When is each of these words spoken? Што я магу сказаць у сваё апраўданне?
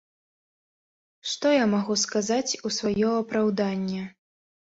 Што 1.33 1.47
я 1.55 1.65
магу 1.75 1.97
сказаць 2.05 2.57
у 2.69 2.71
сваё 2.79 3.09
апраўданне? 3.23 4.01